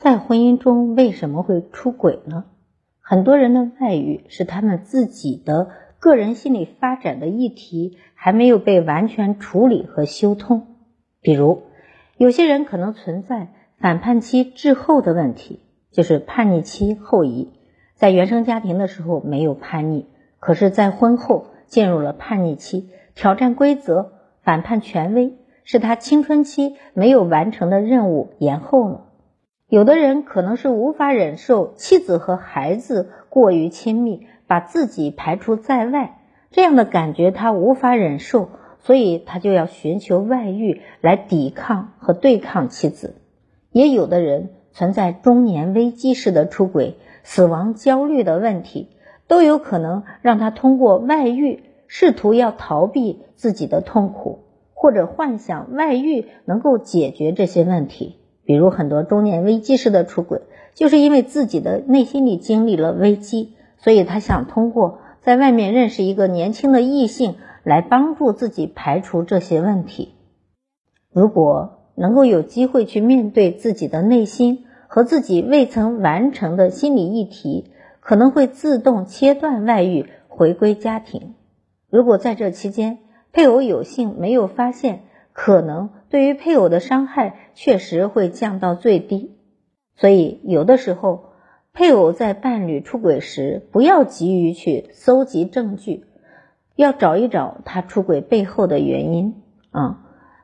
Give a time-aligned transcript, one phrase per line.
[0.00, 2.46] 在婚姻中为什么会出轨呢？
[3.02, 10.78] 很多人的外遇是他们自己的个人心理发展的议题还没有被完全处理和修通。
[11.20, 11.64] 比如，
[12.16, 15.60] 有些人可能存在反叛期滞后的问题，
[15.92, 17.50] 就是叛逆期后移，
[17.94, 20.06] 在原生家庭的时候没有叛逆，
[20.38, 24.12] 可是，在婚后进入了叛逆期，挑战规则、
[24.42, 29.08] 反叛权威，是他青春期没有完成的任务延后了。
[29.70, 36.18] 有的人可能是无法忍受妻子和孩子过于亲密，把自己排除在外，
[36.50, 38.48] 这样的感觉他无法忍受，
[38.80, 43.14] 所以他就要寻求外遇来抵抗和对抗妻子。
[43.70, 48.88] 也有的人存在中年危机式的出轨、死亡焦虑的问题，
[49.28, 54.40] 都有可能让他通过外遇试图要逃避自己的痛苦，
[54.74, 58.16] 或者幻想外遇能够解决这些问题。
[58.50, 60.40] 比如很多中年危机式的出轨，
[60.74, 70.16] 就是因为自己的内心里经历了危机，所以他想通过在外面认识一个年轻的异性来帮助自己排除这些问题。
[71.12, 81.36] 如果能够有机会去面对自己的内心和自己未曾完成的心理议题，可能会自动切断外遇，回归家庭。
[81.88, 82.98] 如果在这期间
[83.32, 85.02] 配偶有幸没有发现，
[85.42, 89.38] 可能对于配偶的伤害确实会降到最低，
[89.96, 91.30] 所以有的时候
[91.72, 96.04] 配偶在伴侣出轨时，不要急于去搜集证据，
[96.76, 100.00] 要找一找他出轨背后的原因啊。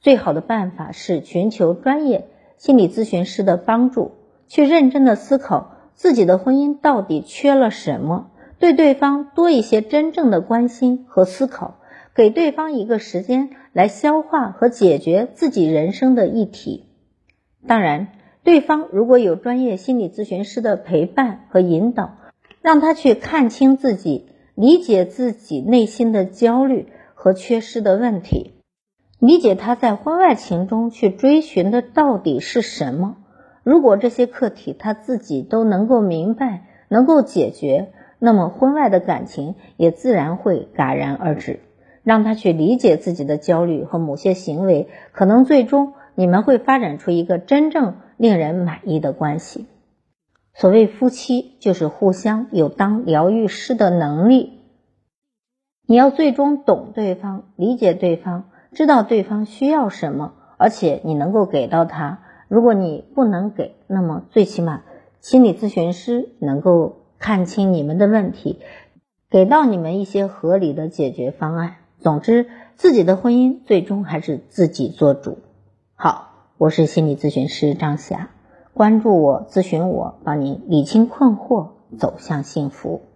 [0.00, 4.12] 最好的办法是寻求专业心理咨询师的帮助，
[4.46, 11.74] 去认真的思考自己的婚姻到底缺了什么，对对方多一些真正的关心和思考。
[12.18, 16.86] 给对方一个时间来消化和解决自己人生的议题。
[17.64, 18.08] 当然，
[18.42, 22.16] 对方如果有专业心理咨询师的陪伴和引导，
[22.60, 28.54] 让他去看清自己，理解自己内心的焦虑和缺失的问题，
[29.20, 33.18] 理解他在婚外情中去追寻的到底是什么。
[33.62, 41.60] 如果这些课题他自己都能够明白，能够解决，那么婚外的感情也自然会戛然而止。
[42.08, 49.66] 让他去理解自己的焦虑和某些行为，可能最终你们会发展出一个真正令人满意的关系。
[50.54, 54.54] 所谓夫妻，就是互相有当疗愈师的能力。
[55.86, 62.20] 你要最终懂对方，理解对方，知道对方需要什么，而且你能够给到他。
[62.48, 64.82] 如果你不能给，那么最起码
[65.20, 68.60] 心理咨询师能够看清你们的问题，
[69.28, 71.74] 给到你们一些合理的解决方案。
[72.00, 75.38] 总之，自己的婚姻最终还是自己做主。
[75.94, 78.30] 好，我是心理咨询师张霞，
[78.72, 83.07] 关注我，咨询我，帮您理清困惑，走向幸福。